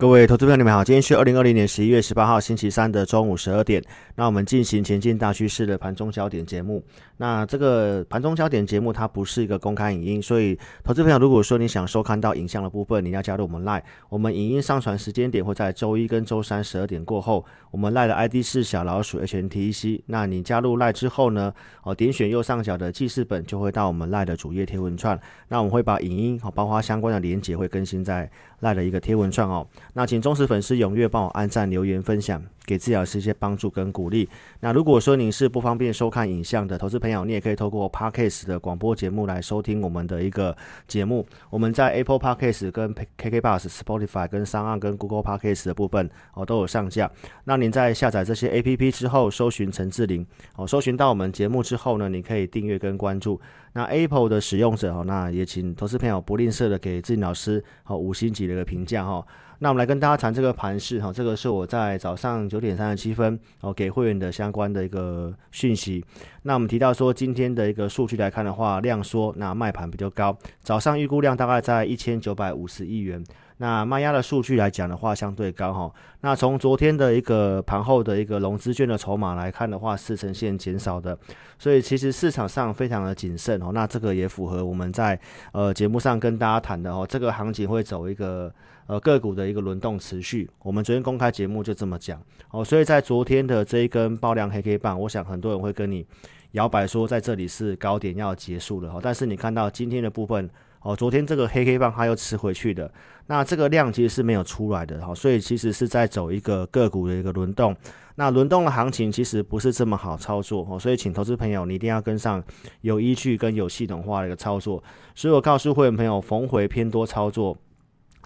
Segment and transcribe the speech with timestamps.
[0.00, 3.84] 各位投资朋友，你们好，今天是二零二零年十一月十八号星期三的中午十二点。
[4.14, 6.82] 那我们进行前进大趋势的盘中焦点节目。
[7.18, 13.82] 那这个盘中焦点节目它不是一个公开影音，所以投资朋友如果说你想收看到影像的部分，你要加入我们 Line。
[14.08, 17.44] 我们影音上传时间点会在周一跟周三十二点过后。
[17.70, 20.00] 我们 Line 的 ID 是小老鼠 HNTEC。
[20.06, 25.20] 那你加入 Line 之后呢，哦，点选右上角的记事本就会到我们 Line 的主页贴文串。
[25.48, 28.30] 那我们会把影音和包括相关的连接会更新在
[28.62, 29.68] Line 的一个贴文串哦。
[29.94, 34.28] 那请忠实粉丝踊跃帮我按赞、留言、分享，给自己老师一些帮助跟鼓励。
[34.60, 41.26] 那如果说您是不方便收看影像的投资朋友，你也可以透过 Podcast 的广播节目来收听我们的一个节目。
[41.50, 47.10] 我们在 Apple Podcast、跟 KKBox、Spotify、跟商岸、跟 Google Podcast 的部分哦都有上架。
[47.44, 50.24] 那您在下载这些 APP 之后，搜寻陈志玲
[50.56, 53.40] 哦，搜寻到我们节目之后呢，你可以订阅跟关注。
[53.72, 59.24] 那 Apple 的使用者哦，那也请投资朋友不吝啬的给志玲老师哦五星级的一个评价哈。
[59.62, 66.02] 那我们来跟大家谈这个盘势哈，这个是我在早上九点三十七分哦给会员的相关的一个讯息。
[66.44, 73.22] 那我们提到说今天的一个数据来看的话，量缩，那卖盘比较高，早上预估量大概在一千九百五十亿元。
[73.60, 75.92] 那卖压的数据来讲的话，相对高哈。
[76.22, 81.16] 那从昨天的一个盘后的一个融资券的筹码来看的话，是呈现减少的，
[81.58, 83.70] 所以其实市场上非常的谨慎哦。
[83.74, 85.20] 那这个也符合我们在
[85.52, 88.50] 呃节目上跟大家谈的哦，这个行情会走一个
[88.86, 90.48] 呃个股的一个轮动持续。
[90.62, 92.18] 我们昨天公开节目就这么讲
[92.52, 96.06] 哦，所以在昨天的这一根爆量黑 K 棒，我想很多人会跟你
[96.52, 98.98] 摇摆说在这里是高点要结束了哈。
[99.02, 100.48] 但是你看到今天的部分。
[100.82, 102.90] 哦，昨天这个黑黑棒它又吃回去的，
[103.26, 107.76] 那这个量其实是没有出来的哈，所以其实是在走一个个股的一个轮动。
[108.16, 112.42] 那轮动的行情其实不是这么好操作哦，所以请投资朋友你一定要跟上
[112.80, 114.82] 有依据跟有系统化的一个操作。
[115.14, 117.56] 所以我告诉会员朋友，逢回偏多操作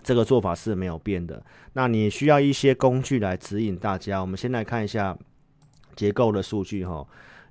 [0.03, 1.43] 这个做法是没有变的。
[1.73, 4.21] 那你需要一些工具来指引大家。
[4.21, 5.17] 我们先来看一下
[5.97, 7.05] 结构的数据哈。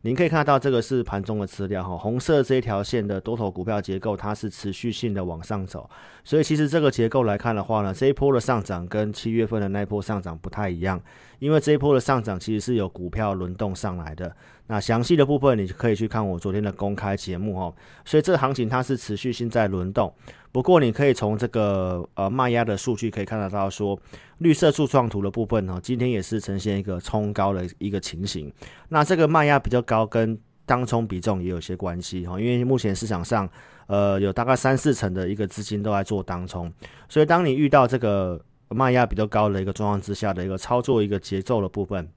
[0.06, 5.90] 您可以看到，这个是盘中的资料哈，红色这一条线的多头股票结构，它是持续性的往上走，
[6.26, 11.02] 所以其实这个结构来看的话呢，这一波的上涨跟七月份的那一波上涨不太一样。
[11.44, 14.34] 因为这一波的上涨其实是有股票轮动上来的，
[14.68, 17.76] 那详细的部分你可以去看我昨天的公开节目哦。
[18.06, 20.14] 所以这个行情它是持续性在轮动，
[20.54, 24.00] 不过你可以从这个呃卖压的数据可以看得到，说
[24.38, 28.50] 绿色柱状图的部分呢，今天也是呈现一个冲高的一个情形。
[28.88, 33.50] 那这个卖压比较高，跟当冲比重也有些关系哈，因为目前市场上
[33.88, 36.72] 呃有大概三四成的一个资金都在做当冲，
[37.10, 38.40] 所以当你遇到这个。
[38.74, 42.10] 卖压比较高的一个状况之下的一个操作一个节奏的部分，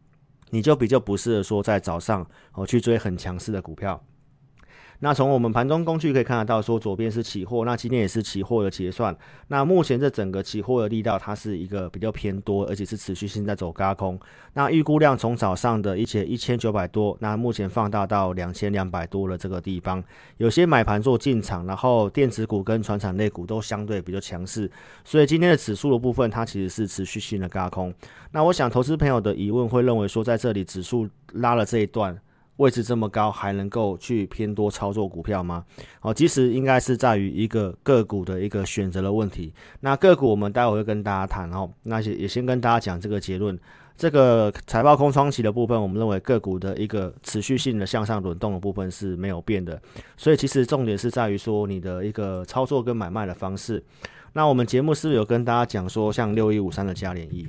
[0.50, 4.03] 你就比较不适合说在早上哦去追很强势的股票。
[5.01, 9.15] 那从我们盘中工具可以看得到，说左边是期货，那今天也是期货的结算。
[9.49, 14.19] 那目前这整个期货的力道，它是一个比较偏多，而且是持续性在走高空。
[14.55, 20.03] 那预估量从早上的一千一千九百多，那目前放大到两千两百多的这个地方，
[20.39, 24.71] 有些买盘做进场，然后电子股跟船产类股都相对比较强势，
[25.05, 27.93] 所以今天的指数的部分，它其实是持续性的高空。
[28.33, 32.19] 那我想投资朋友的疑问会认为说，在这里指数拉了这一段。
[32.56, 35.65] 位置这么高，还能够去偏多操作股票吗？
[36.00, 39.53] 哦，其实应该是在于一个个股的一个选择的问题。
[39.81, 41.71] 那个股我们待会会跟大家谈哦。
[41.83, 43.59] 那也也先跟大家讲这个结论。
[43.99, 49.81] 这个财报空窗期的部分，我们认为个股的一个持续性的向上轮动的部分是没有变的。
[50.19, 53.83] 所以其实重点是在于说你的一个操作跟买卖的方式。
[54.34, 57.49] 那我们节目是不是有跟大家讲说，像六一五三的嘉联益？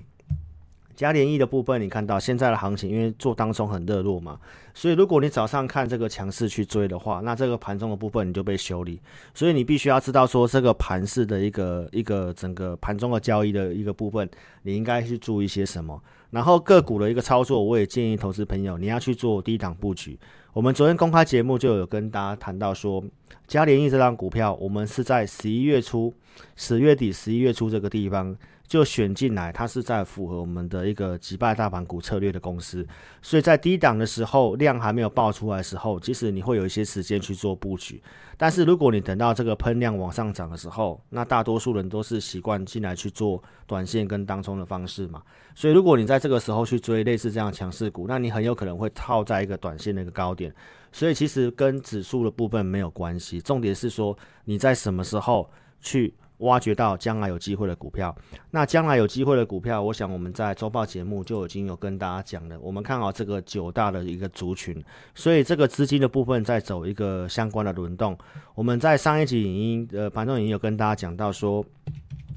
[0.97, 4.40] 嘉联益的部分，你看到现在的行情，因为做当中很热络嘛，
[4.74, 9.00] 所以如果你早上看这个强势去追的话，那这个盘中的部分你就被修理。
[9.31, 14.28] 所以你必须要知道说这个盘势的一个一个整个盘中的交易的一个部分，
[14.63, 16.02] 你应该去注意些什么。
[16.31, 20.19] 然后个股的一个操作，我也建议投资朋友你要去做低档布局。
[20.52, 23.03] 我们昨天公开节目就有跟大家谈到说，
[23.46, 26.12] 嘉联益这张股票，我们是在十一月初、
[26.56, 28.36] 十月底、十一月初这个地方。
[28.67, 32.86] 就选进来，它是在符合我们的一个击败大盘股策略的公司，
[33.21, 38.03] 所以在低档的时候，量还没有爆出来的时候，即使你会有一些时间去做布局，
[38.36, 45.24] 但是如果你等到这个喷量往上涨的时候，那大多数人都是习惯进来去做短线跟当冲的方式嘛，
[45.56, 50.53] 所以如果你在这个时候去追类似这样强势股，那你很有可能会套在一个短线的一个高点，
[50.92, 55.50] 所以其实跟指数的部分没有关系，重点是说你在什么时候
[55.80, 56.13] 去。
[56.39, 58.16] 挖掘到将来有机会的股票，
[58.51, 62.60] 那将来有机会的股票，我想我们在周报节目就已经有跟大家讲了。
[62.60, 64.84] 我们看好这个九大的一个族群，
[65.16, 68.16] 所以这个资金的部分在走一个相关的轮动。
[68.54, 71.66] 我们在上一集影音呃盘中已经有跟大家讲到说，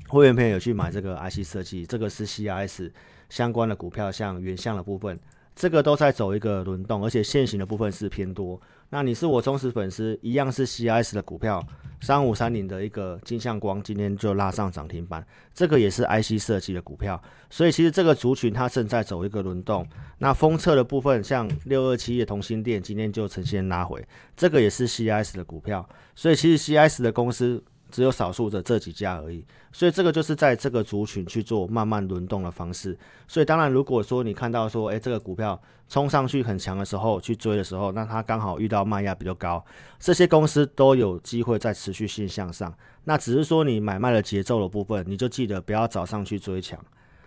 [0.08, 2.90] 会员朋友有去买这个 IC 设计，这个是 CIS
[3.28, 5.20] 相关的股票，像原相的部分，
[5.54, 8.60] 这个都在走一个轮动，而且现行的部分是偏多。
[8.88, 11.64] 那你是我忠实粉丝，一样是 CIS 的股票，
[12.00, 15.24] 三五三零的一个金相光，今天就拉上涨停板，
[15.54, 19.86] 这个也是 IC 设计的股票，所以其实这个族群它正在走一个轮动。
[20.18, 24.04] 那封测的部分，像六二七的同心店，今天就呈现拉回，
[24.36, 27.62] 这个也是 CIS 的股票，所以其实 CIS 的公司。
[27.90, 32.96] 只有少数的这几家而已，所以这个就是在这个族群去做慢慢轮动的方式。
[33.28, 39.64] 所以当然，如果说你看到说，诶，这个股票冲上去很强的时候去追的时候，那它刚好遇到卖压比较高，
[39.98, 42.72] 这些公司都有机会在持续性向上。
[43.04, 46.78] 那只是说你买卖的节奏的部分，你就记得不要早上去追强。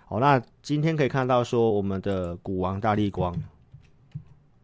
[0.05, 3.35] 好，那今天可以看到说，我们的股王大力光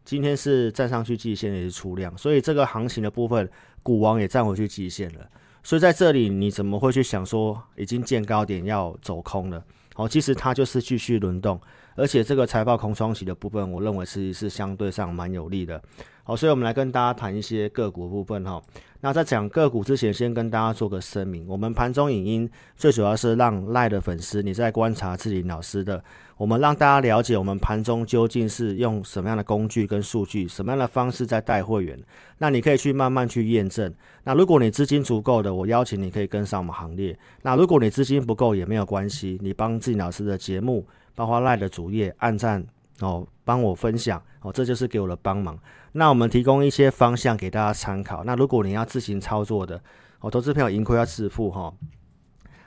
[0.04, 3.48] 今天是站上去季线也是出量，所以这个行情的部分，
[3.82, 5.28] 股王也站回去季线了。
[5.62, 9.62] 所以在这里，你怎么会去想说已经见高点要走空了？
[9.96, 11.60] 哦，其实它就是继续轮动，
[11.94, 15.80] 而且这个财报空窗期的部分，我认为是是相对上蛮有利的。
[16.22, 18.62] 好，所以我们来跟大家谈一些个股部分哈。
[19.02, 26.02] 那在讲个股之前，先跟大家做个声明，我们盘中影音最主要是让赖的粉丝你在观察自己老师的。
[26.36, 31.98] 我们让大家了解我们盘中究竟是用什么样的工具跟数据，什么样的方式在带会员。
[32.38, 33.92] 那你可以去慢慢去验证。
[34.24, 37.18] 那如果你资金足够的，我邀请你可以跟上我们行列。
[37.42, 40.86] 那如果你资金不够也没有关系，你帮自己老师的节目，
[41.20, 42.64] 包括赖的主页按赞
[43.00, 45.58] 哦，帮我分享哦，这就是给我的帮忙。
[45.92, 48.24] 那我们提供一些方向给大家参考。
[48.24, 49.78] 那如果你要自行操作的，
[50.20, 51.70] 哦，投资票盈亏要自负哈。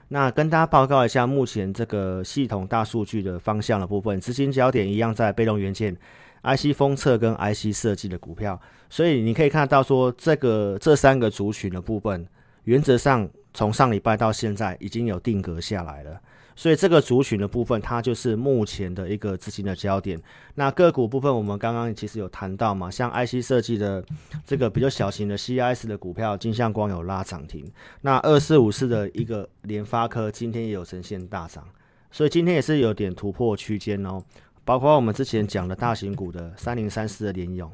[0.09, 5.97] 那跟大家报告一下，目前这个系统大数据的方向的部分，资金焦点一样在被动元件、
[6.43, 12.27] IC 封测跟 IC 设计的股票，所以你可以看到说，这个这三个族群的部分，
[12.65, 16.21] 原则上从上礼拜到现在已经有定格下来了。
[16.55, 20.21] 所以这个族群的部分，它就是目前的一个资金的焦点。
[20.55, 24.03] 那个股部分，我们刚刚其实有谈到嘛，像 IC 设计的
[24.45, 27.65] 这个比较小型的 CIS 的股票，金相光有拉涨停。
[28.01, 31.67] 那二四五四的一个联发科今天也有呈现大涨，
[32.11, 34.21] 所以今天也是有点突破区间哦。
[34.63, 37.69] 包括我们之前讲的大型股的三零三四的联勇，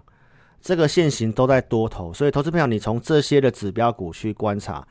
[0.61, 4.87] 这个现行都在多头，所以投资朋友你从这些的指标股去观察。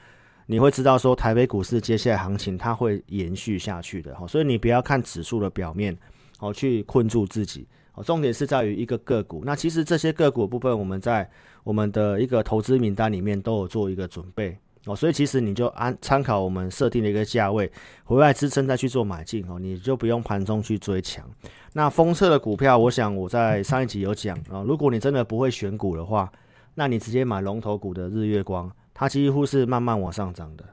[0.50, 5.94] 你会知道说台北股市接下来行情它会延续下去的，哈，所以你不要看指数的表面，
[6.40, 9.42] 哦，去困住自己，哦，重点是在于一个个股。
[9.44, 11.28] 那其实这些个股部分，我们在
[11.64, 14.56] 我们的一个投资名单里面都有做一个准备，
[14.86, 17.70] 哦，所以其实你就按参考我们设定的一个价位，
[18.04, 21.28] 回来支撑再去做买进，哦，你就不用盘中去追强。
[21.74, 26.32] 那封测的股票，我想我在上一集有讲啊，如果你真的不会选股的话，
[26.74, 28.72] 那你直接买龙头股的日月光。
[28.98, 30.64] 它几乎是慢慢往上涨的。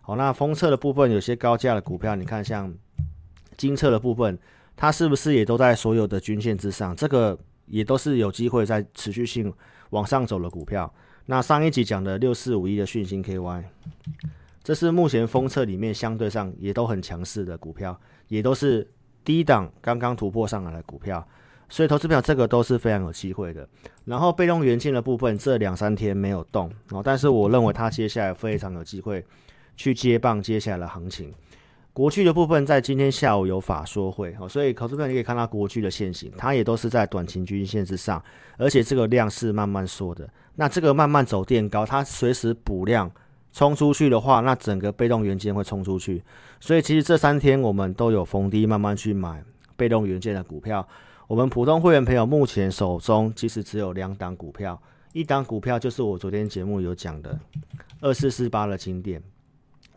[0.00, 2.74] 好，那封测的部分有些高价的股票，你看像
[3.58, 4.38] 金测的部分，
[4.74, 6.96] 它是不是也都在所有的均线之上？
[6.96, 9.52] 这个也都是有机会在持续性
[9.90, 10.90] 往上走的股票。
[11.26, 13.64] 那上一集讲的六四五一的讯星 KY，
[14.62, 18.90] 这是目前封测里面相对上也都很强势的股票，也都是
[19.22, 21.26] 低档刚刚突破上来的股票。
[21.68, 23.66] 所以投资票这个都是非常有机会的。
[24.04, 29.24] 然后被动元件的部分这两三天没有动哦，但是我认为它接下来非常有机会
[29.76, 31.32] 去接棒接下来的行情。
[31.92, 38.22] 国巨的部分在今天下午有法说会哦，所以投资票你可以看到国巨的线型，它也都是在短期均线之上，
[38.58, 40.28] 而且这个量是慢慢缩的。
[40.56, 43.10] 那这个慢慢走垫高，它随时补量
[43.52, 46.22] 冲出去的话，那整个被动元件会冲出去。
[46.58, 49.44] 所以其实这三天我们都有逢低慢慢去买
[49.76, 50.86] 被动元件的股票。
[51.26, 54.80] 我们普通会员朋友目前手中其实只有两档股票，
[55.12, 57.38] 一档股票就是我昨天节目有讲的
[58.00, 59.22] 二四四八的经典，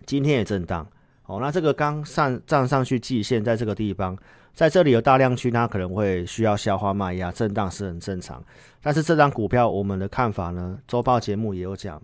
[0.06, 0.88] 今天也震荡。
[1.26, 4.18] 哦，那这个刚上站上去季线，在这个地方，
[4.54, 8.42] 在这里有大量区，它可能会需要消化卖压，震荡是很正常。
[8.82, 12.02] 但是这张股票我们的看法呢，周报节目也有讲，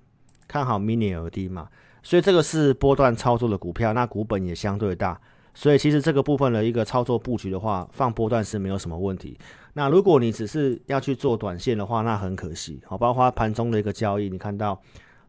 [0.49, 1.69] 看好 mini LED 嘛，
[2.01, 5.17] 所以这个是波段操作的股票，那股本也相对大。
[5.53, 9.37] 所以其实这个部分的一个操作布局的话，放波段是没有什么问题。
[9.73, 12.81] 那如果你只是要去做短线的话，那很可惜。
[12.85, 14.79] 好，包括盘中的一个交易，你看到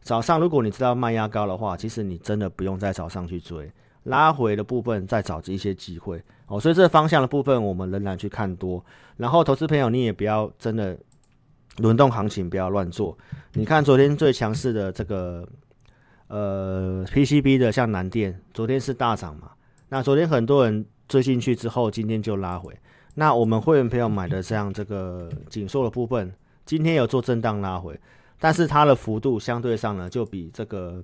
[0.02, 3.70] 早上如果你知道卖压高的话，其实你真的不用在早上去追，
[4.04, 6.22] 拉回的部分再找一些机会。
[6.46, 8.84] 哦，所以这方向的部分我们仍然去看多。
[9.16, 10.98] 然后投资朋友你也不要真的
[11.78, 13.16] 轮动行情不要乱做。
[13.54, 15.48] 你看昨天最强势的这个
[16.28, 19.50] 呃 PCB 的像南电，昨天是大涨嘛？
[19.88, 22.76] 那昨天很多人追进去之后，今天就拉回。
[23.14, 26.32] 那我们会员朋友买的这样这个紧缩的部分，
[26.64, 27.98] 今天有做震荡拉回，
[28.40, 31.00] 但是它的幅度相对上呢，就比这个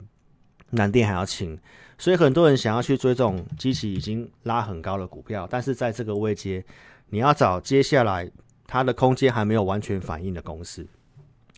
[0.71, 1.57] 南电还要轻，
[1.99, 6.65] 所以很多人想要去追这种机器已经拉很高的股票，但是在这个位阶，
[7.11, 8.29] 你要找接下来
[8.67, 10.85] 它的空间还没有完全反映的公司。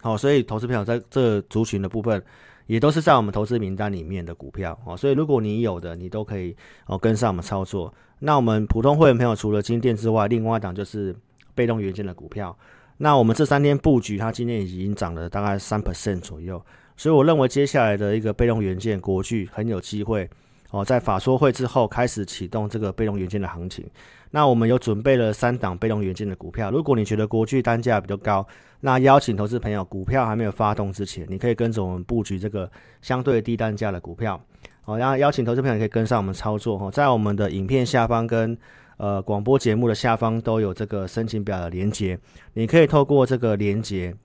[0.00, 2.22] 好，所以投资朋友在这族群的部分，
[2.66, 4.96] 也都是在我们投资名单里面的股票哦。
[4.96, 7.92] 所以如果你有的，你都可以哦跟上我们操作。
[8.20, 11.14] 那我们普通会员朋友除了金店之外，另外一档就是
[11.54, 12.56] 被动元件的股票。
[12.98, 16.64] 那我们这三天布局，它今天已经涨了大概三 percent 左右。
[16.96, 20.28] 所以我认为接下来的一个被动元件国巨很有机会
[20.72, 23.86] 哦，在法说会之后开始启动这个被动元件的行情。
[24.30, 28.44] 那我们有准备了三档被动元件的股票，如果你觉得国巨单价比较高，
[28.80, 32.68] 那邀请投资朋友，股票还没有发动之前，你可以跟着我们布局这个
[33.02, 34.42] 相对低单价的股票。
[34.80, 38.56] 好，然后邀请投资朋友可以跟上我们操作哈，在我们的影片下方跟
[38.96, 42.18] 呃广播节目的下方都有这个申请表的连接，
[42.54, 44.16] 你可以透过这个连接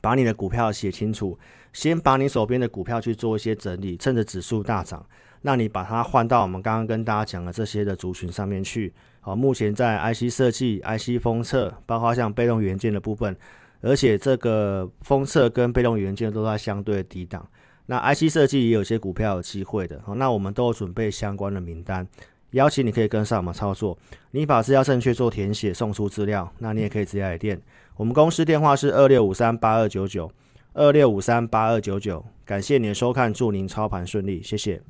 [0.00, 1.36] 把你的股票写清楚。
[1.72, 5.02] 先把你手边的股票去做一些整理，趁着指数大涨，
[5.42, 8.92] 那你把它换到我们刚刚跟大家讲的这些的族群上面去。
[9.20, 13.36] 好，目前在 IC 设计、IC 封测，包括像被动元件的部分，
[13.80, 17.46] 而且这个封测跟被动元件都在相对低档。
[17.86, 22.06] 那 IC 设计也有些股票有机会的，好，那我们都有准备相关的名单，
[22.52, 23.98] 邀请你可以跟上我们操作。
[24.30, 27.60] 你把资料正确做填写，送出资料，那你也可以直接来电。
[27.96, 30.30] 我们公司电话是二六五三八二九九。
[30.74, 34.80] 二六五三八二九九，感谢您的收看，祝您操盘顺利，谢谢。